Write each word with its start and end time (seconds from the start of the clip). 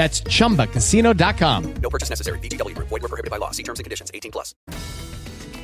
That's 0.00 0.22
chumbacasino.com. 0.38 1.74
No 1.82 1.90
purchase 1.90 2.10
necessary. 2.10 2.38
VGW 2.38 2.74
Group. 2.74 2.88
Void 2.88 3.02
were 3.02 3.08
prohibited 3.08 3.30
by 3.30 3.38
law. 3.38 3.50
See 3.50 3.62
terms 3.62 3.80
and 3.80 3.84
conditions. 3.84 4.10
18 4.14 4.32
plus. 4.32 4.54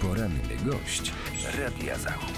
Poranny 0.00 0.56
gość 0.64 1.12
Radia 1.58 1.98
Zachód. 1.98 2.36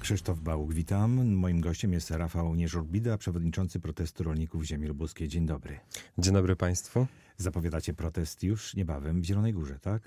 Krzysztof 0.00 0.40
Bałuch, 0.40 0.72
witam. 0.72 1.34
Moim 1.34 1.60
gościem 1.60 1.92
jest 1.92 2.10
Rafał 2.10 2.54
Nieżurbida, 2.54 3.18
przewodniczący 3.18 3.80
protestu 3.80 4.24
rolników 4.24 4.64
ziemi 4.64 4.86
lubuskiej. 4.86 5.28
Dzień 5.28 5.46
dobry. 5.46 5.80
Dzień 6.18 6.34
dobry 6.34 6.56
Państwu. 6.56 7.06
Zapowiadacie 7.36 7.94
protest 7.94 8.42
już 8.42 8.74
niebawem 8.74 9.20
w 9.20 9.24
Zielonej 9.24 9.52
Górze, 9.52 9.78
tak? 9.80 10.02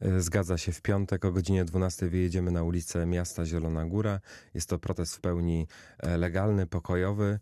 E, 0.00 0.20
Zgadza 0.20 0.58
się, 0.58 0.72
w 0.72 0.82
piątek 0.82 1.24
o 1.24 1.32
godzinie 1.32 1.64
12 1.64 2.08
wyjedziemy 2.08 2.50
na 2.50 2.62
ulicę 2.62 3.06
miasta 3.06 3.44
Zielona 3.44 3.86
Góra. 3.86 4.20
Jest 4.54 4.68
to 4.68 4.78
protest 4.78 5.16
w 5.16 5.20
pełni 5.20 5.66
e, 5.98 6.16
legalny, 6.16 6.66
pokojowy. 6.66 7.38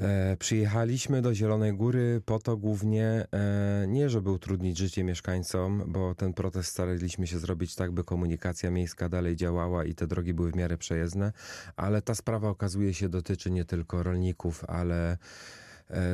E, 0.00 0.36
Przyjechaliśmy 0.36 1.22
do 1.22 1.34
Zielonej 1.34 1.72
Góry 1.72 2.22
po 2.24 2.38
to 2.38 2.56
głównie 2.56 3.26
e, 3.32 3.86
nie, 3.88 4.10
żeby 4.10 4.30
utrudnić 4.30 4.78
życie 4.78 5.04
mieszkańcom, 5.04 5.82
bo 5.86 6.14
ten 6.14 6.32
protest 6.32 6.70
staraliśmy 6.70 7.26
się 7.26 7.38
zrobić 7.38 7.74
tak, 7.74 7.92
by 7.92 8.04
komunikacja 8.04 8.70
miejska 8.70 9.08
dalej 9.08 9.36
działała 9.36 9.84
i 9.84 9.94
te 9.94 10.06
drogi 10.06 10.34
były 10.34 10.52
w 10.52 10.56
miarę 10.56 10.78
przejezdne, 10.78 11.32
ale 11.76 12.02
ta 12.02 12.14
sprawa 12.14 12.48
okazuje 12.48 12.94
się 12.94 13.08
dotyczy 13.08 13.50
nie 13.50 13.64
tylko 13.64 14.02
rolników, 14.02 14.64
ale 14.68 15.18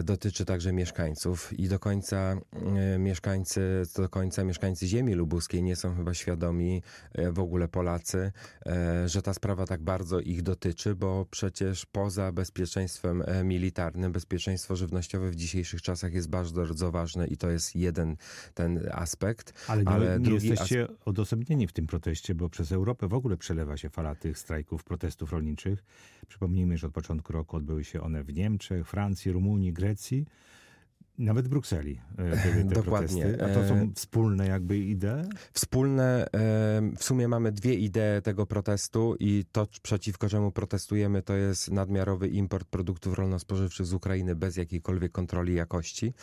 dotyczy 0.05 0.45
także 0.45 0.73
mieszkańców 0.73 1.59
i 1.59 1.69
do 1.69 1.78
końca 1.78 2.17
e, 2.17 2.98
mieszkańcy, 2.98 3.83
do 3.97 4.09
końca 4.09 4.45
mieszkańcy 4.45 4.87
ziemi 4.87 5.15
lubuskiej 5.15 5.62
nie 5.62 5.77
są 5.77 5.97
chyba 5.97 6.15
świadomi, 6.15 6.83
e, 7.12 7.33
w 7.33 7.39
ogóle 7.39 7.69
Polacy, 7.69 8.33
e, 8.67 9.09
że 9.09 9.23
ta 9.23 9.34
sprawa 9.34 9.67
tak 9.67 9.83
bardzo 9.83 10.20
ich 10.20 10.43
dotyczy, 10.43 10.95
bo 10.95 11.27
przecież 11.31 11.87
poza 11.87 12.33
bezpieczeństwem 12.33 13.23
e, 13.27 13.45
militarnym, 13.45 14.12
bezpieczeństwo 14.12 14.77
żywnościowe 14.77 15.31
w 15.31 15.37
dzisiejszych 15.37 15.83
czasach 15.83 16.15
jest 16.15 16.28
bardzo 16.28 16.91
ważne 16.91 17.27
i 17.27 17.37
to 17.37 17.50
jest 17.50 17.77
jeden 17.77 18.17
ten 18.55 18.89
aspekt. 18.93 19.53
Ale 19.69 19.83
nie, 19.83 19.89
Ale 19.89 20.19
nie 20.19 20.25
drugi 20.25 20.48
jesteście 20.48 20.89
odosobnieni 21.05 21.67
w 21.67 21.73
tym 21.73 21.87
proteście, 21.87 22.34
bo 22.34 22.48
przez 22.48 22.73
Europę 22.73 23.09
w 23.09 23.15
ogóle 23.15 23.37
przelewa 23.37 23.77
się 23.77 23.91
fala 23.91 24.15
tych 24.15 24.39
strajków, 24.39 24.84
protestów 24.84 25.33
rolniczych. 25.33 25.84
Przypomnijmy, 26.28 26.78
że 26.78 26.87
od 26.87 26.93
początku 26.93 27.33
roku 27.33 27.56
odbyły 27.56 27.84
się 27.84 28.00
one 28.00 28.22
w 28.25 28.34
Niemczech, 28.34 28.88
Francji, 28.88 29.32
Rumunii, 29.32 29.62
Grecji. 29.71 30.27
Nawet 31.19 31.47
w 31.47 31.49
Brukseli 31.49 32.00
e, 32.19 32.23
były 32.50 32.65
te 32.65 32.75
Dokładnie. 32.75 33.23
protesty. 33.23 33.45
A 33.45 33.55
to 33.55 33.69
są 33.69 33.75
E, 33.75 33.89
wspólne 33.95 34.47
jakby 34.47 34.78
idee? 34.78 35.28
Wspólne, 35.53 36.27
w 36.97 37.05
sumie 37.05 37.28
mamy 37.28 37.53
dwie 37.53 37.75
idee 37.75 38.23
tego 38.23 38.47
protestu 38.47 39.17
i 39.21 39.45
to, 39.53 39.67
przeciwko 39.83 40.28
czemu 40.28 40.53
protestujemy, 40.53 41.23
to 41.23 41.34
jest 41.34 41.71
nadmiarowy 41.71 42.28
import 42.28 42.69
produktów 42.69 43.19
rolno-spożywczych 43.19 43.87
z 43.87 43.93
Ukrainy 43.93 44.34
bez 44.34 44.56
jakiejkolwiek 44.56 45.12
kontroli 45.12 45.55
jakości. 45.55 46.15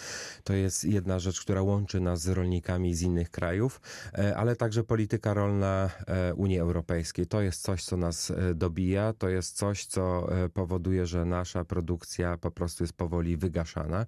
To 0.44 0.54
jest 0.54 0.86
jedna 0.86 1.20
rzecz, 1.20 1.42
która 1.42 1.62
łączy 1.62 2.00
nas 2.00 2.22
z 2.22 2.28
rolnikami 2.28 2.96
z 2.96 3.02
innych 3.02 3.32
krajów, 3.32 3.82
e, 4.14 4.38
ale 4.38 4.56
także 4.56 4.84
polityka 4.84 5.34
rolna 5.34 5.90
Unii 6.36 6.60
Europejskiej. 6.60 7.28
To 7.28 7.42
jest 7.42 7.62
coś, 7.62 7.84
co 7.84 7.98
nas 7.98 8.34
dobija, 8.56 9.14
to 9.14 9.30
jest 9.30 9.58
coś, 9.58 9.86
co 9.86 10.30
powoduje, 10.54 11.06
że 11.06 11.26
nasza 11.26 11.66
produkcja 11.66 12.38
po 12.38 12.52
prostu 12.52 12.84
jest 12.84 12.94
powoli 12.94 13.38
wygaszana. 13.38 14.06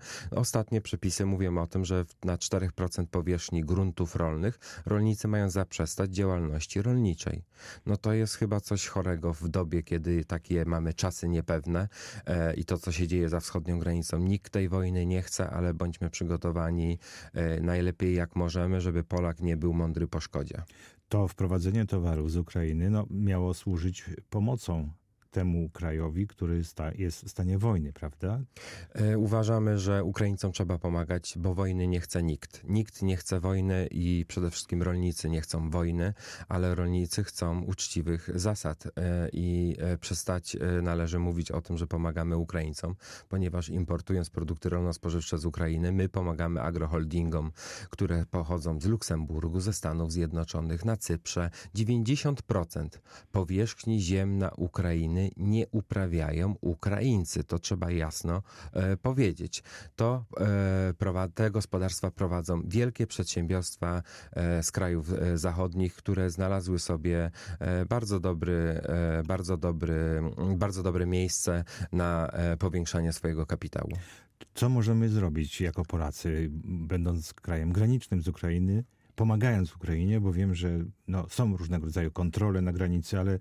Ostatnie 0.72 0.82
przepisy 0.82 1.26
mówią 1.26 1.58
o 1.58 1.68
tym, 1.68 1.86
że 1.86 2.06
na 2.24 2.38
4% 2.38 3.06
powierzchni 3.06 3.62
gruntów 3.62 4.16
rolnych 4.16 4.60
rolnicy 4.86 5.28
mają 5.28 5.50
zaprzestać 5.50 6.16
działalności 6.16 6.82
rolniczej. 6.82 7.44
No 7.86 7.98
to 7.98 8.14
jest 8.14 8.36
chyba 8.36 8.60
coś 8.60 8.88
chorego 8.88 9.34
w 9.34 9.50
dobie, 9.50 9.84
kiedy 9.84 10.26
takie 10.26 10.66
mamy 10.66 10.94
czasy 10.94 11.30
niepewne 11.30 11.88
e, 12.26 12.54
i 12.54 12.66
to, 12.66 12.78
co 12.78 12.92
się 12.92 13.08
dzieje 13.08 13.30
za 13.30 13.40
wschodnią 13.40 13.80
granicą. 13.80 14.18
Nikt 14.18 14.52
tej 14.52 14.70
wojny 14.70 15.06
nie 15.06 15.22
chce, 15.22 15.50
ale 15.50 15.74
bądźmy 15.74 16.10
przygotowani 16.10 17.00
e, 17.34 17.62
najlepiej 17.62 18.16
jak 18.16 18.36
możemy, 18.36 18.82
żeby 18.82 19.04
Polak 19.04 19.42
nie 19.42 19.58
był 19.58 19.74
mądry 19.74 20.08
po 20.08 20.20
szkodzie. 20.20 20.64
To 21.10 21.28
wprowadzenie 21.28 21.86
towarów 21.86 22.32
z 22.32 22.38
Ukrainy 22.38 22.90
no, 22.90 23.06
miało 23.10 23.54
służyć 23.54 24.06
pomocą 24.30 25.01
temu 25.32 25.70
krajowi, 25.70 26.28
który 26.28 26.64
sta, 26.64 26.92
jest 26.92 27.26
w 27.26 27.30
stanie 27.30 27.58
wojny, 27.58 27.94
prawda? 27.94 28.40
E, 28.94 29.18
Uważamy, 29.18 29.78
że 29.78 30.04
Ukraińcom 30.04 30.52
trzeba 30.52 30.78
pomagać, 30.78 31.34
bo 31.38 31.54
wojny 31.54 31.88
nie 31.88 32.00
chce 32.00 32.24
nikt. 32.24 32.64
Nikt 32.64 33.02
nie 33.02 33.18
chce 33.18 33.40
wojny 33.40 33.88
i 33.92 34.26
przede 34.28 34.52
wszystkim 34.52 34.82
rolnicy 34.84 35.30
nie 35.30 35.42
chcą 35.42 35.70
wojny, 35.70 36.14
ale 36.48 36.76
rolnicy 36.76 37.24
chcą 37.24 37.62
uczciwych 37.62 38.30
zasad 38.36 38.84
e, 38.86 39.30
i 39.34 39.76
e, 39.80 39.98
przestać 39.98 40.58
należy 40.82 41.20
mówić 41.20 41.52
o 41.52 41.62
tym, 41.62 41.78
że 41.78 41.88
pomagamy 41.88 42.38
Ukraińcom, 42.38 42.96
ponieważ 43.30 43.70
importując 43.70 44.30
produkty 44.30 44.70
rolno-spożywcze 44.70 45.38
z 45.38 45.46
Ukrainy, 45.46 45.92
my 45.92 46.10
pomagamy 46.10 46.62
agroholdingom, 46.62 47.52
które 47.90 48.26
pochodzą 48.26 48.80
z 48.80 48.86
Luksemburgu, 48.86 49.60
ze 49.60 49.74
Stanów 49.74 50.12
Zjednoczonych, 50.12 50.86
na 50.86 50.98
Cyprze. 50.98 51.50
90% 51.76 52.88
powierzchni 53.32 54.02
ziem 54.02 54.38
na 54.38 54.52
Ukrainy 54.52 55.21
nie 55.38 55.68
uprawiają 55.68 56.56
Ukraińcy. 56.62 57.44
To 57.44 57.60
trzeba 57.60 57.92
jasno 57.92 58.42
e, 58.74 58.98
powiedzieć. 58.98 59.64
To 59.96 60.26
e, 60.38 60.94
prowa- 60.94 61.30
te 61.34 61.52
gospodarstwa 61.52 62.12
prowadzą 62.12 62.62
wielkie 62.66 63.08
przedsiębiorstwa 63.08 64.04
e, 64.34 64.64
z 64.64 64.72
krajów 64.72 65.14
e, 65.14 65.38
zachodnich, 65.38 65.96
które 65.96 66.30
znalazły 66.30 66.80
sobie 66.80 67.32
e, 67.60 67.86
bardzo 67.86 68.20
dobry, 68.20 68.82
e, 68.84 69.24
bardzo 69.28 69.58
dobry, 69.58 70.22
bardzo 70.56 70.84
dobre 70.84 71.06
miejsce 71.06 71.64
na 71.92 72.32
powiększanie 72.60 73.14
swojego 73.14 73.46
kapitału. 73.46 73.92
Co 74.54 74.70
możemy 74.70 75.10
zrobić 75.10 75.62
jako 75.62 75.86
Polacy, 75.86 76.48
będąc 76.64 77.34
krajem 77.34 77.72
granicznym 77.74 78.22
z 78.22 78.28
Ukrainy, 78.28 78.84
pomagając 79.22 79.76
Ukrainie, 79.76 80.22
bo 80.22 80.34
wiem, 80.34 80.56
że 80.56 80.70
no, 81.08 81.30
są 81.30 81.58
różnego 81.58 81.86
rodzaju 81.86 82.12
kontrole 82.12 82.62
na 82.62 82.74
granicy, 82.74 83.20
ale 83.20 83.40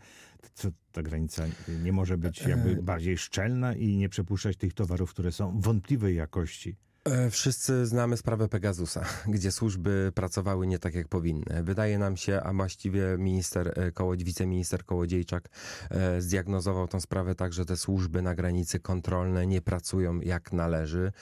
co, 0.54 0.68
ta 0.92 1.02
granica 1.02 1.44
nie 1.82 1.92
może 1.92 2.18
być 2.18 2.42
jakby 2.42 2.82
bardziej 2.82 3.18
szczelna 3.18 3.74
i 3.74 3.96
nie 3.96 4.08
przepuszczać 4.08 4.56
tych 4.56 4.74
towarów, 4.74 5.10
które 5.10 5.32
są 5.32 5.60
wątpliwej 5.60 6.16
jakości. 6.16 6.76
E, 7.04 7.30
Wszyscy 7.30 7.86
znamy 7.86 8.16
sprawę 8.16 8.48
Pegasusa, 8.48 9.04
gdzie 9.34 9.52
służby 9.52 10.12
pracowały 10.14 10.66
nie 10.66 10.78
tak 10.78 10.94
jak 10.94 11.08
powinny. 11.08 11.62
Wydaje 11.62 11.98
nam 11.98 12.16
się, 12.16 12.40
a 12.42 12.52
właściwie 12.52 13.18
minister, 13.18 13.72
e, 13.76 13.92
Koło, 13.92 14.16
wiceminister 14.16 14.84
Kołodziejczak 14.84 15.48
e, 15.90 16.20
zdiagnozował 16.20 16.88
tą 16.88 17.00
sprawę 17.00 17.34
tak, 17.34 17.52
że 17.52 17.64
te 17.64 17.76
służby 17.76 18.22
na 18.22 18.34
granicy 18.34 18.80
kontrolne 18.80 19.46
nie 19.46 19.60
pracują 19.62 20.20
jak 20.20 20.52
należy 20.52 21.12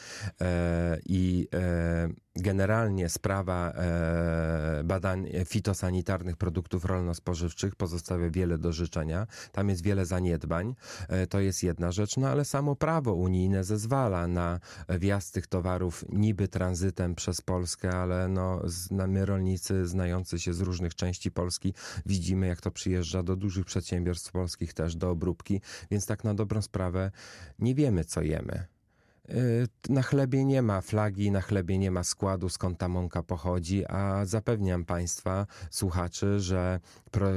e, 0.40 0.98
i 1.06 1.48
e, 1.54 2.08
generalnie 2.42 3.08
sprawa 3.08 3.72
e, 3.72 4.84
badań 4.84 5.28
fitosanitarnych 5.44 6.36
produktów 6.36 6.84
rolno-spożywczych 6.84 7.76
pozostawia 7.76 8.30
wiele 8.30 8.58
do 8.58 8.72
życzenia. 8.72 9.26
Tam 9.52 9.68
jest 9.68 9.82
wiele 9.82 10.06
zaniedbań. 10.06 10.74
E, 11.08 11.26
To 11.26 11.40
jest 11.40 11.62
jedna 11.62 11.92
rzecz, 11.92 12.16
no 12.16 12.28
ale 12.28 12.44
samo 12.44 12.76
prawo 12.76 13.14
unijne 13.14 13.64
zezwala 13.64 14.26
na 14.26 14.60
wjazd 14.88 15.34
tych 15.34 15.46
towarów 15.46 16.04
niby 16.08 16.48
tranzytem 16.48 17.14
przez 17.14 17.40
Polskę, 17.40 17.90
ale 17.90 18.28
no, 18.28 18.62
my 18.90 19.26
rolnicy 19.26 19.86
znający 19.86 20.38
się 20.38 20.54
z 20.54 20.60
różnych 20.60 20.94
części 20.94 21.30
Polski 21.30 21.74
widzimy, 22.06 22.46
jak 22.46 22.60
to 22.60 22.70
przyjeżdża 22.70 23.22
do 23.22 23.36
dużych 23.36 23.64
przedsiębiorstw 23.64 24.32
polskich 24.32 24.74
też, 24.74 24.96
do 24.96 25.10
obróbki, 25.10 25.60
więc 25.90 26.06
tak 26.06 26.24
na 26.24 26.34
dobrą 26.34 26.62
sprawę 26.62 27.10
nie 27.58 27.74
wiemy, 27.74 28.04
co 28.04 28.22
jemy. 28.22 28.77
Y, 29.30 29.68
Na 29.88 30.02
chlebie 30.02 30.44
nie 30.44 30.62
ma 30.62 30.80
flagi, 30.80 31.30
na 31.30 31.40
chlebie 31.40 31.78
nie 31.78 31.90
ma 31.90 32.04
składu, 32.04 32.48
skąd 32.48 32.78
ta 32.78 32.88
mąka 32.88 33.22
pochodzi, 33.22 33.86
a 33.86 34.24
zapewniam 34.24 34.84
Państwa, 34.84 35.46
słuchaczy, 35.70 36.40
że 36.40 36.80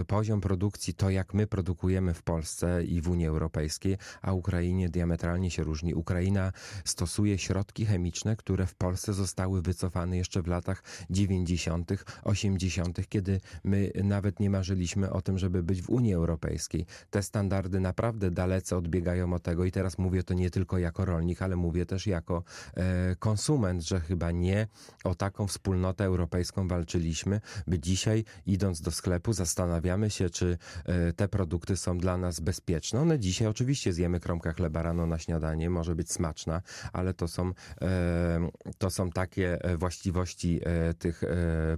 poziom 0.07 0.41
produkcji, 0.41 0.94
to 0.94 1.09
jak 1.09 1.33
my 1.33 1.47
produkujemy 1.47 2.13
w 2.13 2.23
Polsce 2.23 2.83
i 2.83 3.01
w 3.01 3.09
Unii 3.09 3.27
Europejskiej, 3.27 3.97
a 4.21 4.33
Ukrainie 4.33 4.89
diametralnie 4.89 5.51
się 5.51 5.63
różni. 5.63 5.94
Ukraina 5.94 6.51
stosuje 6.85 7.38
środki 7.38 7.85
chemiczne, 7.85 8.35
które 8.35 8.65
w 8.65 8.75
Polsce 8.75 9.13
zostały 9.13 9.62
wycofane 9.62 10.18
jeszcze 10.18 10.41
w 10.41 10.47
latach 10.47 10.83
90., 11.09 11.91
80., 12.23 13.09
kiedy 13.09 13.41
my 13.63 13.91
nawet 14.03 14.39
nie 14.39 14.50
marzyliśmy 14.50 15.09
o 15.09 15.21
tym, 15.21 15.38
żeby 15.38 15.63
być 15.63 15.81
w 15.81 15.89
Unii 15.89 16.13
Europejskiej. 16.13 16.85
Te 17.09 17.24
standardy 17.24 17.79
naprawdę 17.79 18.31
dalece 18.31 18.77
odbiegają 18.77 19.33
od 19.33 19.44
tego 19.44 19.65
i 19.65 19.71
teraz 19.71 19.97
mówię 19.97 20.24
to 20.24 20.33
nie 20.33 20.50
tylko 20.50 20.77
jako 20.77 21.06
rolnik, 21.06 21.41
ale 21.41 21.56
mówię 21.56 21.85
też 21.85 22.07
jako 22.07 22.44
e, 22.74 23.15
konsument, 23.15 23.83
że 23.83 24.00
chyba 24.00 24.31
nie 24.31 24.67
o 25.03 25.15
taką 25.15 25.47
wspólnotę 25.47 26.03
europejską 26.06 26.67
walczyliśmy, 26.67 27.41
by 27.67 27.79
dzisiaj 27.79 28.24
idąc 28.45 28.81
do 28.81 28.91
sklepu 28.91 29.33
zastanawiamy 29.66 30.10
się, 30.10 30.30
czy 30.30 30.58
e, 30.86 31.13
te 31.13 31.28
produkty 31.28 31.78
są 31.78 31.98
dla 31.98 32.18
nas 32.18 32.40
bezpieczne. 32.40 33.02
One 33.02 33.19
dzisiaj 33.19 33.48
oczywiście 33.48 33.94
zjemy 33.94 34.19
kromkę 34.19 34.54
chleba 34.54 34.81
rano 34.84 35.06
na 35.06 35.18
śniadanie, 35.18 35.69
może 35.69 35.96
być 35.96 36.12
smaczna, 36.12 36.62
ale 36.94 37.13
to 37.13 37.28
są, 37.28 37.52
e, 37.81 38.50
to 38.78 38.90
są 38.90 39.10
takie 39.10 39.63
e, 39.63 39.78
właściwości 39.78 40.62
tych 41.00 41.24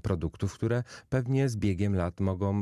produktów, 0.02 0.54
które 0.54 0.84
pewnie 1.10 1.50
z 1.50 1.56
biegiem 1.58 1.96
lat 1.96 2.20
mogą 2.20 2.62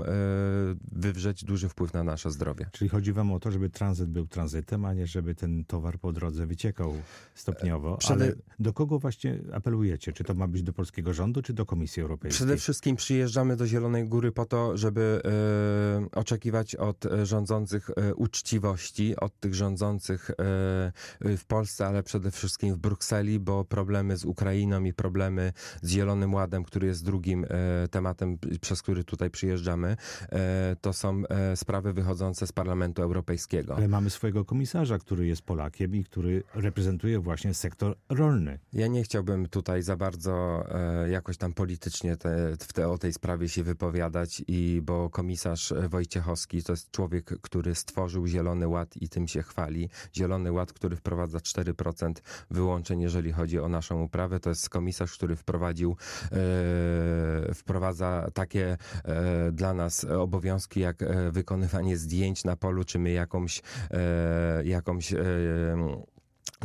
wywrzeć 0.92 1.44
duży 1.44 1.70
wpływ 1.70 1.94
na 1.94 2.04
nasze 2.04 2.32
zdrowie. 2.32 2.70
Czyli 2.72 2.90
chodzi 2.90 3.14
wam 3.14 3.32
o 3.32 3.40
to, 3.40 3.52
żeby 3.52 3.70
tranzyt 3.70 4.10
był 4.10 4.28
tranzytem, 4.28 4.86
a 4.86 4.94
nie 4.94 5.08
żeby 5.08 5.36
ten 5.36 5.66
towar 5.66 6.00
po 6.00 6.14
drodze 6.14 6.46
wyciekał 6.46 6.94
stopniowo. 7.36 7.98
Przede- 7.98 8.26
Ale 8.26 8.34
do 8.60 8.74
kogo 8.74 9.00
właśnie 9.00 9.40
apelujecie? 9.54 10.14
Czy 10.14 10.24
to 10.24 10.34
ma 10.34 10.48
być 10.48 10.64
do 10.64 10.74
polskiego 10.74 11.14
rządu, 11.14 11.42
czy 11.42 11.54
do 11.54 11.66
Komisji 11.66 12.02
Europejskiej? 12.02 12.38
Przede 12.38 12.58
wszystkim 12.58 12.96
przyjeżdżamy 12.96 13.56
do 13.56 13.68
Zielonej 13.68 14.08
Góry 14.08 14.32
po 14.32 14.46
to, 14.46 14.78
żeby 14.78 15.11
oczekiwać 16.12 16.76
od 16.76 17.06
e, 17.06 17.26
rządzących 17.26 17.90
e, 17.90 18.16
uczciwości, 18.16 19.16
od 19.16 19.40
tych 19.40 19.56
rządzących 19.56 20.30
e, 20.30 20.34
w 21.38 21.46
Polsce, 21.48 21.88
ale 21.88 22.04
przede 22.04 22.32
wszystkim 22.32 22.76
w 22.76 22.78
Brukseli, 22.78 23.40
bo 23.40 23.66
problemy 23.66 24.18
z 24.18 24.26
Ukrainą 24.26 24.84
i 24.84 24.94
problemy 24.94 25.54
z 25.82 25.90
Zielonym 25.90 26.34
Ładem, 26.34 26.64
który 26.64 26.88
jest 26.88 27.06
drugim 27.06 27.46
e, 27.50 27.88
tematem, 27.88 28.38
przez 28.62 28.82
który 28.82 29.04
tutaj 29.04 29.30
przyjeżdżamy, 29.30 29.98
e, 30.32 30.76
to 30.82 30.94
są 30.94 31.24
e, 31.30 31.56
sprawy 31.56 31.94
wychodzące 31.94 32.48
z 32.48 32.52
Parlamentu 32.52 33.02
Europejskiego. 33.02 33.76
Ale 33.76 33.88
mamy 33.88 34.10
swojego 34.10 34.46
komisarza, 34.46 35.00
który 35.00 35.28
jest 35.28 35.42
Polakiem 35.42 35.96
i 35.96 36.04
który 36.04 36.44
reprezentuje 36.56 37.20
właśnie 37.20 37.54
sektor 37.54 37.96
rolny. 38.10 38.60
Ja 38.74 38.88
nie 38.88 39.04
chciałbym 39.04 39.48
tutaj 39.48 39.84
za 39.84 39.98
bardzo 39.98 40.64
e, 40.70 41.10
jakoś 41.10 41.38
tam 41.38 41.54
politycznie 41.54 42.18
te, 42.18 42.58
te, 42.74 42.90
o 42.90 42.98
tej 42.98 43.14
sprawie 43.14 43.50
się 43.50 43.64
wypowiadać, 43.64 44.44
i 44.48 44.82
bo 44.84 45.01
komisarz 45.10 45.74
Wojciechowski 45.90 46.64
to 46.64 46.74
jest 46.74 46.92
człowiek, 46.92 47.26
który 47.42 47.76
stworzył 47.76 48.28
Zielony 48.28 48.68
Ład 48.68 48.98
i 48.98 49.10
tym 49.10 49.28
się 49.28 49.44
chwali. 49.44 49.90
Zielony 50.16 50.52
Ład, 50.52 50.74
który 50.74 50.96
wprowadza 50.96 51.38
4% 51.38 52.14
wyłączeń, 52.52 53.02
jeżeli 53.02 53.32
chodzi 53.32 53.60
o 53.60 53.70
naszą 53.70 54.04
uprawę. 54.04 54.40
To 54.40 54.50
jest 54.50 54.70
komisarz, 54.70 55.14
który 55.14 55.36
wprowadził, 55.36 55.96
e, 56.32 57.54
wprowadza 57.54 58.28
takie 58.34 58.78
e, 59.06 59.52
dla 59.52 59.74
nas 59.74 60.04
obowiązki, 60.04 60.80
jak 60.80 61.02
e, 61.02 61.32
wykonywanie 61.32 61.98
zdjęć 61.98 62.44
na 62.44 62.56
polu, 62.56 62.84
czy 62.84 63.00
my 63.00 63.12
jakąś, 63.12 63.62
jakąś 64.64 65.14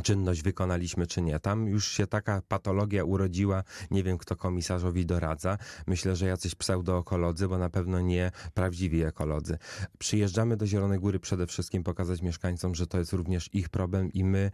czynność 0.03 0.43
wykonaliśmy, 0.43 1.07
czy 1.07 1.23
nie. 1.23 1.41
Tam 1.41 1.69
już 1.69 1.89
się 1.89 2.07
taka 2.07 2.43
patologia 2.49 3.05
urodziła, 3.05 3.63
nie 3.91 4.03
wiem 4.03 4.19
kto 4.19 4.37
komisarzowi 4.37 5.07
doradza. 5.07 5.59
Myślę, 5.87 6.17
że 6.17 6.27
jacyś 6.27 6.55
pseudookolodzy, 6.55 7.49
bo 7.49 7.59
na 7.59 7.71
pewno 7.71 8.01
nie 8.01 8.31
prawdziwi 8.55 9.03
ekolodzy. 9.03 9.59
Przyjeżdżamy 9.99 10.57
do 10.57 10.67
Zielonej 10.67 10.99
Góry 10.99 11.21
przede 11.21 11.47
wszystkim 11.47 11.83
pokazać 11.83 12.23
mieszkańcom, 12.23 12.75
że 12.75 12.87
to 12.87 12.99
jest 12.99 13.13
również 13.13 13.49
ich 13.53 13.69
problem 13.69 14.13
i 14.13 14.25
my 14.25 14.51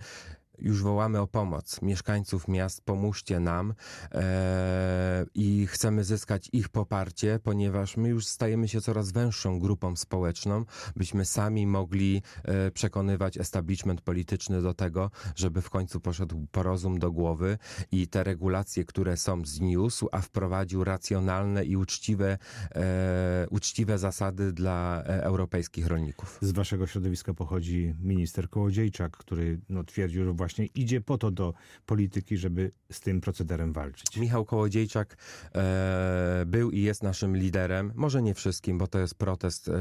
już 0.59 0.83
wołamy 0.83 1.21
o 1.21 1.27
pomoc. 1.27 1.83
Mieszkańców 1.83 2.49
miast, 2.49 2.85
pomóżcie 2.85 3.41
nam 3.41 3.75
e, 4.13 5.27
i 5.35 5.67
chcemy 5.67 6.05
zyskać 6.05 6.49
ich 6.53 6.69
poparcie, 6.69 7.41
ponieważ 7.43 7.97
my 7.97 8.09
już 8.09 8.27
stajemy 8.27 8.69
się 8.69 8.81
coraz 8.81 9.13
węższą 9.13 9.59
grupą 9.59 9.97
społeczną, 9.97 10.65
byśmy 10.97 11.25
sami 11.25 11.67
mogli 11.67 12.23
e, 12.45 12.71
przekonywać 12.71 13.39
establishment 13.39 14.01
polityczny 14.01 14.63
do 14.63 14.75
tego, 14.75 15.11
żeby 15.37 15.63
w 15.63 15.71
końcu 15.71 16.01
poszedł 16.01 16.47
porozum 16.51 16.99
do 16.99 17.13
głowy 17.13 17.59
i 17.93 18.09
te 18.09 18.25
regulacje, 18.25 18.85
które 18.85 19.17
są 19.17 19.45
zniósł, 19.45 20.09
a 20.13 20.21
wprowadził 20.21 20.85
racjonalne 20.85 21.65
i 21.65 21.77
uczciwe, 21.77 22.39
e, 22.75 23.47
uczciwe 23.51 23.99
zasady 23.99 24.53
dla 24.53 25.03
e, 25.03 25.25
europejskich 25.25 25.87
rolników. 25.87 26.39
Z 26.43 26.53
waszego 26.53 26.87
środowiska 26.87 27.35
pochodzi 27.35 27.95
minister 28.01 28.51
Kołodziejczak, 28.51 29.17
który 29.17 29.61
no, 29.69 29.85
twierdził, 29.85 30.25
że 30.25 30.35
właśnie 30.43 30.67
idzie 30.67 31.01
po 31.01 31.19
to 31.19 31.31
do 31.31 31.55
polityki, 31.87 32.37
żeby 32.37 32.71
z 32.93 33.01
tym 33.01 33.21
procederem 33.21 33.73
walczyć. 33.73 34.17
Michał 34.17 34.45
Kołodziejczak 34.45 35.17
e, 35.55 36.45
był 36.47 36.71
i 36.71 36.81
jest 36.81 37.03
naszym 37.03 37.37
liderem, 37.37 37.93
może 37.95 38.23
nie 38.23 38.35
wszystkim, 38.35 38.79
bo 38.79 38.87
to 38.87 38.99
jest 38.99 39.15
protest 39.15 39.69
e, 39.69 39.73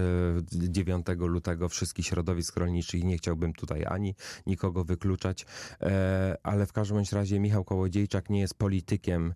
9 0.52 1.06
lutego. 1.20 1.70
Wszystkich 1.70 2.06
środowisk 2.06 2.58
rolniczych 2.58 3.02
i 3.02 3.06
nie 3.06 3.18
chciałbym 3.18 3.54
tutaj 3.54 3.86
ani 3.86 4.16
nikogo 4.48 4.84
wykluczać, 4.84 5.46
e, 5.82 6.38
ale 6.44 6.66
w 6.66 6.74
każdym 6.74 7.04
razie 7.12 7.40
Michał 7.40 7.64
Kołodziejczak 7.64 8.30
nie 8.30 8.40
jest 8.40 8.54
politykiem 8.54 9.34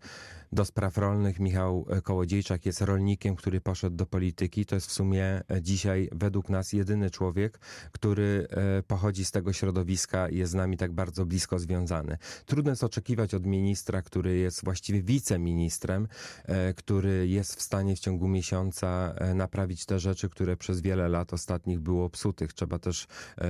do 0.55 0.65
spraw 0.65 0.97
rolnych. 0.97 1.39
Michał 1.39 1.85
Kołodziejczak 2.03 2.65
jest 2.65 2.81
rolnikiem, 2.81 3.35
który 3.35 3.61
poszedł 3.61 3.95
do 3.95 4.05
polityki. 4.05 4.65
To 4.65 4.75
jest 4.75 4.87
w 4.87 4.91
sumie 4.91 5.41
dzisiaj 5.61 6.09
według 6.11 6.49
nas 6.49 6.73
jedyny 6.73 7.09
człowiek, 7.09 7.59
który 7.91 8.47
e, 8.49 8.83
pochodzi 8.83 9.25
z 9.25 9.31
tego 9.31 9.53
środowiska 9.53 10.29
i 10.29 10.37
jest 10.37 10.51
z 10.51 10.55
nami 10.55 10.77
tak 10.77 10.91
bardzo 10.91 11.25
blisko 11.25 11.59
związany. 11.59 12.17
Trudno 12.45 12.71
jest 12.71 12.83
oczekiwać 12.83 13.33
od 13.33 13.45
ministra, 13.45 14.01
który 14.01 14.37
jest 14.37 14.63
właściwie 14.63 15.03
wiceministrem, 15.03 16.07
e, 16.45 16.73
który 16.73 17.27
jest 17.27 17.55
w 17.55 17.61
stanie 17.61 17.95
w 17.95 17.99
ciągu 17.99 18.27
miesiąca 18.27 19.13
e, 19.17 19.33
naprawić 19.33 19.85
te 19.85 19.99
rzeczy, 19.99 20.29
które 20.29 20.57
przez 20.57 20.81
wiele 20.81 21.09
lat 21.09 21.33
ostatnich 21.33 21.79
było 21.79 22.09
psutych. 22.09 22.53
Trzeba 22.53 22.79
też 22.79 23.07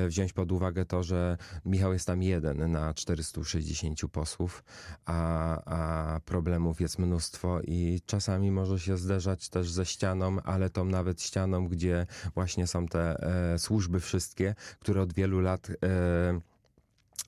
wziąć 0.07 0.33
pod 0.33 0.51
uwagę 0.51 0.85
to, 0.85 1.03
że 1.03 1.37
Michał 1.65 1.93
jest 1.93 2.07
tam 2.07 2.23
jeden 2.23 2.71
na 2.71 2.93
460 2.93 3.99
posłów, 4.11 4.63
a, 5.05 6.15
a 6.15 6.19
problemów 6.19 6.81
jest 6.81 6.94
mnóstwo 6.99 7.61
i 7.61 8.01
czasami 8.05 8.51
może 8.51 8.79
się 8.79 8.97
zderzać 8.97 9.49
też 9.49 9.71
ze 9.71 9.85
ścianą, 9.85 10.41
ale 10.41 10.69
tą 10.69 10.85
nawet 10.85 11.21
ścianą, 11.21 11.67
gdzie 11.67 12.07
właśnie 12.33 12.67
są 12.67 12.87
te 12.87 13.23
e, 13.53 13.59
służby 13.59 13.99
wszystkie, 13.99 14.55
które 14.79 15.01
od 15.01 15.13
wielu 15.13 15.39
lat 15.39 15.69
e, 15.69 15.75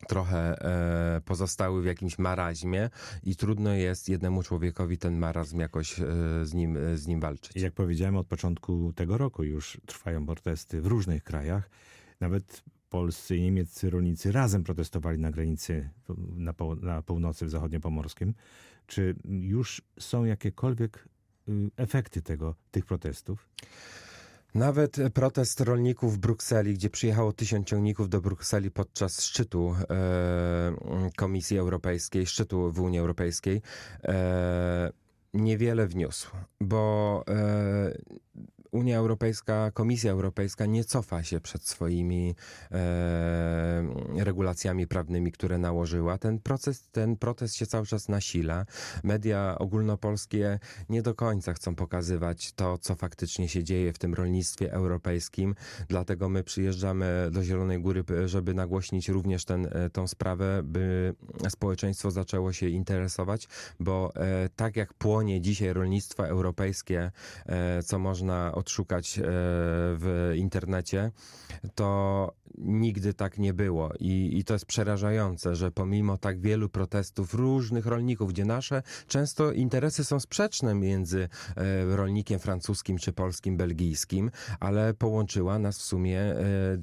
trochę 0.08 0.62
e, 1.18 1.22
pozostały 1.22 1.82
w 1.82 1.86
jakimś 1.86 2.20
maraźmie 2.20 2.90
i 3.24 3.36
trudno 3.36 3.74
jest 3.74 4.10
jednemu 4.10 4.44
człowiekowi 4.44 4.98
ten 4.98 5.18
marazm 5.18 5.60
jakoś 5.60 6.00
e, 6.00 6.06
z, 6.44 6.54
nim, 6.54 6.78
e, 6.78 6.98
z 6.98 7.08
nim 7.08 7.20
walczyć. 7.20 7.62
Jak 7.62 7.74
powiedziałem, 7.74 8.18
od 8.18 8.28
początku 8.28 8.94
tego 8.96 9.18
roku 9.18 9.44
już 9.44 9.78
trwają 9.86 10.26
protesty 10.26 10.82
w 10.82 10.86
różnych 10.86 11.24
krajach. 11.24 11.70
Nawet 12.20 12.64
polscy 12.90 13.38
i 13.38 13.42
niemieccy 13.42 13.90
rolnicy 13.90 14.32
razem 14.32 14.64
protestowali 14.64 15.20
na 15.20 15.32
granicy 15.32 15.90
na, 16.36 16.54
po, 16.54 16.76
na 16.76 17.02
północy 17.02 17.46
w 17.46 17.50
zachodniopomorskim. 17.50 18.34
Czy 18.88 19.16
już 19.26 19.82
są 20.00 20.26
jakiekolwiek 20.26 21.08
y, 21.50 21.52
efekty 21.78 22.22
tego, 22.22 22.56
tych 22.72 22.86
protestów? 22.86 23.50
Nawet 24.56 24.98
protest 25.14 25.62
rolników 25.62 26.16
w 26.16 26.18
Brukseli, 26.18 26.74
gdzie 26.74 26.90
przyjechało 26.90 27.34
tysiąc 27.34 27.68
ciągników 27.68 28.10
do 28.10 28.22
Brukseli 28.22 28.72
podczas 28.72 29.24
szczytu 29.24 29.76
e, 29.90 31.12
Komisji 31.16 31.58
Europejskiej, 31.58 32.26
szczytu 32.26 32.72
w 32.72 32.80
Unii 32.80 33.00
Europejskiej, 33.00 33.62
e, 34.04 34.92
niewiele 35.34 35.88
wniósł, 35.88 36.32
bo 36.62 37.24
e, 37.28 37.98
Unia 38.72 38.98
Europejska, 38.98 39.72
Komisja 39.72 40.12
Europejska 40.12 40.66
nie 40.66 40.84
cofa 40.84 41.24
się 41.24 41.40
przed 41.42 41.68
swoimi 41.68 42.36
e, 42.72 44.24
regulacjami 44.24 44.88
prawnymi, 44.88 45.32
które 45.32 45.58
nałożyła. 45.58 46.18
Ten 46.18 46.40
proces, 46.40 46.90
ten 46.92 47.18
protest 47.18 47.56
się 47.56 47.66
cały 47.66 47.86
czas 47.86 48.10
nasila. 48.10 48.66
Media 49.04 49.56
ogólnopolskie 49.60 50.60
nie 50.90 51.02
do 51.02 51.16
końca 51.16 51.54
chcą 51.54 51.76
pokazywać 51.76 52.54
to, 52.54 52.78
co 52.78 52.96
faktycznie 52.96 53.50
się 53.50 53.64
dzieje 53.64 53.94
w 53.94 53.98
tym 54.00 54.14
rolnictwie 54.14 54.74
europejskim. 54.74 55.56
Dlatego 55.88 56.30
my 56.30 56.44
przyjeżdżamy 56.44 57.30
do 57.32 57.44
Zielonej 57.44 57.82
Góry, 57.82 58.04
żeby 58.26 58.54
nagłośnić 58.54 59.10
również 59.10 59.46
ten, 59.46 59.68
tą 59.94 60.08
sprawę, 60.08 60.62
by 60.64 61.14
społeczeństwo 61.50 62.12
zaczęło 62.12 62.54
się 62.54 62.70
interesować, 62.70 63.48
bo 63.80 64.12
e, 64.16 64.50
tak 64.56 64.76
jak 64.76 64.94
płonie 64.94 65.42
dzisiaj 65.42 65.74
rolnictwo 65.74 66.28
europejskie, 66.28 67.12
e, 67.46 67.84
co 67.84 68.00
można 68.00 68.52
odszukać 68.58 69.20
e, 69.20 69.22
w 69.26 70.34
internecie, 70.36 71.12
to 71.76 72.34
nigdy 72.58 73.14
tak 73.14 73.38
nie 73.38 73.54
było. 73.54 73.94
I, 74.00 74.38
I 74.38 74.44
to 74.44 74.54
jest 74.54 74.66
przerażające, 74.66 75.56
że 75.56 75.72
pomimo 75.72 76.18
tak 76.18 76.40
wielu 76.40 76.70
protestów 76.70 77.34
różnych 77.34 77.86
rolników, 77.86 78.30
gdzie 78.30 78.46
nasze 78.46 78.84
często 79.08 79.52
interesy 79.52 80.04
są 80.04 80.20
sprzeczne 80.20 80.76
między 80.76 81.30
e, 81.56 81.96
rolnikiem 81.96 82.40
francuskim 82.40 82.98
czy 82.98 83.14
polskim, 83.14 83.58
belgijskim, 83.58 84.32
ale 84.60 84.94
połączyła 84.94 85.60
nas 85.60 85.78
w 85.78 85.82
sumie, 85.82 86.20
e, 86.22 86.36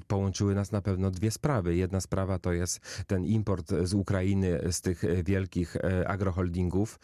połączyły 0.07 0.55
nas 0.55 0.71
na 0.71 0.81
pewno 0.81 1.11
dwie 1.11 1.31
sprawy. 1.31 1.75
Jedna 1.75 2.01
sprawa 2.01 2.39
to 2.39 2.53
jest 2.53 2.79
ten 3.07 3.25
import 3.25 3.73
z 3.83 3.93
Ukrainy, 3.93 4.59
z 4.71 4.81
tych 4.81 5.03
wielkich 5.23 5.77
agroholdingów. 6.05 6.99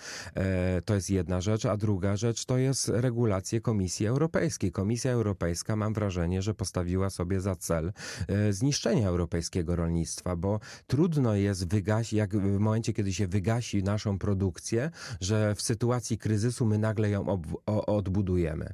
To 0.86 0.96
jest 0.96 1.10
jedna 1.10 1.42
rzecz, 1.42 1.66
a 1.66 1.78
druga 1.78 2.18
rzecz 2.18 2.46
to 2.46 2.58
jest 2.58 2.90
regulacje 2.90 3.62
Komisji 3.62 4.08
Europejskiej. 4.08 4.61
Komisja 4.70 5.12
Europejska, 5.12 5.76
mam 5.76 5.94
wrażenie, 5.94 6.42
że 6.42 6.54
postawiła 6.54 7.10
sobie 7.10 7.42
za 7.42 7.56
cel 7.56 7.94
e, 8.28 8.54
zniszczenia 8.54 9.08
europejskiego 9.08 9.76
rolnictwa, 9.76 10.36
bo 10.36 10.60
trudno 10.88 11.36
jest 11.36 11.68
wygasić, 11.68 12.14
jak 12.14 12.36
w 12.38 12.60
momencie, 12.60 12.94
kiedy 12.94 13.14
się 13.14 13.28
wygasi 13.28 13.84
naszą 13.84 14.20
produkcję, 14.20 14.92
że 15.22 15.56
w 15.56 15.62
sytuacji 15.62 16.18
kryzysu 16.18 16.66
my 16.66 16.78
nagle 16.78 17.10
ją 17.10 17.42
odbudujemy. 17.66 18.74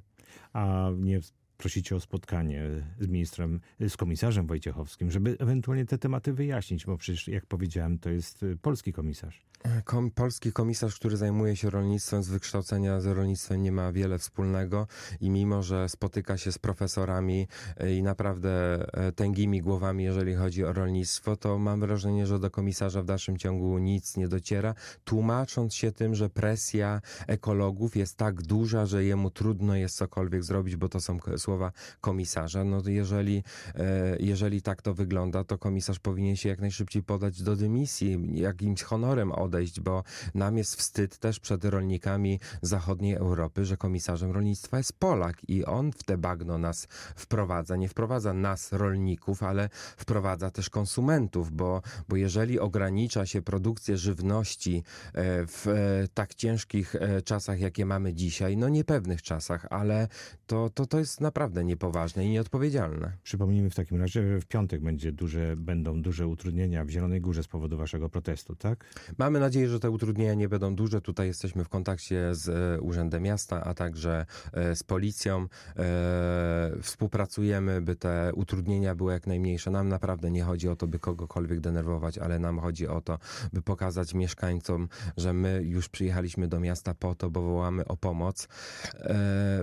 A 0.53 0.89
nie 0.97 1.19
prosicie 1.57 1.95
o 1.95 1.99
spotkanie 1.99 2.63
z 2.99 3.07
ministrem, 3.07 3.59
z 3.89 3.97
komisarzem 3.97 4.47
Wojciechowskim, 4.47 5.11
żeby 5.11 5.37
ewentualnie 5.39 5.85
te 5.85 5.97
tematy 5.97 6.33
wyjaśnić, 6.33 6.85
bo 6.85 6.97
przecież, 6.97 7.27
jak 7.27 7.45
powiedziałem, 7.45 7.99
to 7.99 8.09
jest 8.09 8.43
y, 8.43 8.57
polski 8.57 8.93
komisarz. 8.93 9.47
Kom, 9.85 10.11
polski 10.11 10.51
komisarz, 10.51 10.95
który 10.95 11.17
zajmuje 11.17 11.55
się 11.55 11.69
rolnictwem 11.69 12.23
z 12.23 12.29
wykształcenia, 12.29 13.01
z 13.01 13.05
rolnictwem 13.05 13.63
nie 13.63 13.71
ma 13.71 13.91
wiele 13.91 14.17
wspólnego 14.19 14.87
i 15.21 15.29
mimo, 15.29 15.63
że 15.63 15.89
spotyka 15.89 16.37
się 16.37 16.51
z 16.51 16.57
profesorami 16.57 17.47
e, 17.77 17.93
i 17.93 18.03
naprawdę 18.03 18.49
e, 18.93 19.11
tęgimi 19.11 19.61
głowami, 19.61 20.03
jeżeli 20.03 20.35
chodzi 20.35 20.65
o 20.65 20.73
rolnictwo, 20.73 21.35
to 21.35 21.57
mam 21.57 21.79
wrażenie, 21.79 22.27
że 22.27 22.39
do 22.39 22.51
komisarza 22.51 23.01
w 23.01 23.05
dalszym 23.05 23.37
ciągu 23.37 23.77
nic 23.77 24.17
nie 24.17 24.27
dociera, 24.27 24.73
tłumacząc 25.03 25.73
się 25.73 25.91
tym, 25.91 26.15
że 26.15 26.29
presja 26.29 27.01
ekologów 27.27 27.95
jest 27.95 28.17
tak 28.17 28.41
duża, 28.41 28.85
że 28.85 29.03
jemu 29.03 29.31
trudno 29.31 29.75
jest 29.75 29.97
cokolwiek 29.97 30.43
zrobić, 30.43 30.75
bo 30.75 30.89
to 30.89 30.99
są 31.01 31.19
słowa 31.47 31.71
komisarza. 32.01 32.63
No 32.63 32.81
jeżeli, 32.85 33.43
e, 33.75 34.17
jeżeli 34.19 34.61
tak 34.61 34.81
to 34.81 34.93
wygląda, 34.93 35.43
to 35.43 35.57
komisarz 35.57 35.99
powinien 35.99 36.35
się 36.35 36.49
jak 36.49 36.59
najszybciej 36.59 37.03
podać 37.03 37.41
do 37.41 37.55
dymisji, 37.55 38.19
jakimś 38.33 38.83
honorem 38.83 39.31
odejść, 39.31 39.79
bo 39.79 40.03
nam 40.35 40.57
jest 40.57 40.75
wstyd 40.75 41.17
też 41.17 41.39
przed 41.39 41.65
rolnikami 41.65 42.39
zachodniej 42.61 43.15
Europy, 43.15 43.65
że 43.65 43.77
komisarzem 43.77 44.31
rolnictwa 44.31 44.77
jest 44.77 44.93
Polak 44.99 45.49
i 45.49 45.65
on 45.65 45.91
w 45.91 46.03
te 46.03 46.17
bagno 46.17 46.57
nas 46.57 46.87
wprowadza. 47.15 47.75
Nie 47.75 47.89
wprowadza 47.89 48.33
nas, 48.33 48.71
rolników, 48.71 49.43
ale 49.43 49.69
wprowadza 49.97 50.51
też 50.51 50.69
konsumentów, 50.69 51.51
bo, 51.51 51.81
bo 52.09 52.15
jeżeli 52.15 52.59
ogranicza 52.59 53.25
się 53.25 53.41
produkcję 53.41 53.97
żywności 53.97 54.83
e, 55.13 55.47
w 55.47 55.67
e, 55.67 56.07
tak 56.13 56.35
ciężkich 56.35 56.95
czasach, 57.25 57.59
jakie 57.59 57.85
mamy 57.85 58.13
dzisiaj, 58.13 58.57
no 58.57 58.69
niepewnych 58.69 59.21
czasach, 59.21 59.67
ale 59.69 60.07
to, 60.47 60.69
to, 60.69 60.85
to 60.85 60.99
jest 60.99 61.21
naprawdę 61.21 61.36
niepoważne 61.63 62.25
i 62.25 62.29
nieodpowiedzialne. 62.29 63.11
Przypomnijmy 63.23 63.69
w 63.69 63.75
takim 63.75 64.01
razie, 64.01 64.33
że 64.33 64.41
w 64.41 64.45
piątek 64.45 64.81
będzie 64.81 65.11
duże, 65.11 65.55
będą 65.57 66.01
duże 66.01 66.27
utrudnienia 66.27 66.85
w 66.85 66.89
Zielonej 66.89 67.21
Górze 67.21 67.43
z 67.43 67.47
powodu 67.47 67.77
waszego 67.77 68.09
protestu, 68.09 68.55
tak? 68.55 68.85
Mamy 69.17 69.39
nadzieję, 69.39 69.69
że 69.69 69.79
te 69.79 69.89
utrudnienia 69.89 70.33
nie 70.33 70.49
będą 70.49 70.75
duże. 70.75 71.01
Tutaj 71.01 71.27
jesteśmy 71.27 71.63
w 71.63 71.69
kontakcie 71.69 72.35
z 72.35 72.49
e, 72.49 72.81
Urzędem 72.81 73.23
Miasta, 73.23 73.63
a 73.63 73.73
także 73.73 74.25
e, 74.53 74.75
z 74.75 74.83
policją. 74.83 75.47
E, 75.77 76.71
Współpracujemy, 76.81 77.81
by 77.81 77.95
te 77.95 78.31
utrudnienia 78.35 78.95
były 78.95 79.13
jak 79.13 79.27
najmniejsze. 79.27 79.71
Nam 79.71 79.89
naprawdę 79.89 80.31
nie 80.31 80.43
chodzi 80.43 80.69
o 80.69 80.75
to, 80.75 80.87
by 80.87 80.99
kogokolwiek 80.99 81.59
denerwować, 81.59 82.17
ale 82.17 82.39
nam 82.39 82.59
chodzi 82.59 82.87
o 82.87 83.01
to, 83.01 83.19
by 83.53 83.61
pokazać 83.61 84.13
mieszkańcom, 84.13 84.89
że 85.17 85.33
my 85.33 85.61
już 85.63 85.89
przyjechaliśmy 85.89 86.47
do 86.47 86.59
miasta 86.59 86.93
po 86.93 87.15
to, 87.15 87.29
bo 87.29 87.41
wołamy 87.41 87.85
o 87.85 87.97
pomoc, 87.97 88.47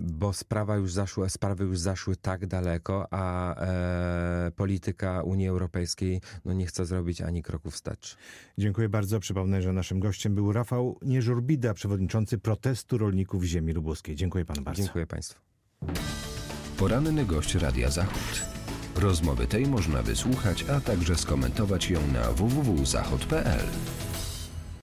bo 0.03 0.33
sprawa 0.33 0.77
już 0.77 0.93
zaszła, 0.93 1.29
sprawy 1.65 1.71
już 1.71 1.79
zaszły 1.79 2.17
tak 2.17 2.47
daleko, 2.47 3.07
a 3.11 3.55
e, 3.55 4.51
polityka 4.57 5.23
Unii 5.23 5.49
Europejskiej 5.49 6.21
no, 6.45 6.53
nie 6.53 6.67
chce 6.67 6.87
zrobić 6.87 7.21
ani 7.21 7.43
kroku 7.43 7.71
wstecz. 7.71 8.17
Dziękuję 8.59 8.89
bardzo. 8.89 9.21
Przypomnę, 9.21 9.63
że 9.63 9.73
naszym 9.73 10.01
gościem 10.01 10.35
był 10.35 10.53
Rafał 10.53 10.99
Nieżurbida, 11.03 11.75
przewodniczący 11.75 12.39
protestu 12.39 12.99
rolników 12.99 13.45
ziemi 13.45 13.73
lubuskiej. 13.73 14.17
Dziękuję 14.17 14.45
panu 14.45 14.63
bardzo. 14.63 14.83
Dziękuję 14.83 15.07
Państwu. 15.07 15.41
Poranny 16.79 17.25
gość 17.25 17.55
Radia 17.55 17.91
Zachód. 17.91 18.45
Rozmowy 18.97 19.47
tej 19.47 19.67
można 19.67 20.03
wysłuchać, 20.03 20.65
a 20.69 20.81
także 20.81 21.17
skomentować 21.17 21.91
ją 21.91 22.01
na 22.13 22.33
www.zachod.pl. 22.33 23.67